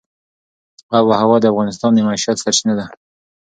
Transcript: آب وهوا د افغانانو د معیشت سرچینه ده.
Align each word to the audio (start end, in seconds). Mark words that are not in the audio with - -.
آب 0.97 1.05
وهوا 1.09 1.37
د 1.41 1.45
افغانانو 1.51 1.95
د 1.95 1.97
معیشت 2.07 2.37
سرچینه 2.43 2.73
ده. 2.79 2.85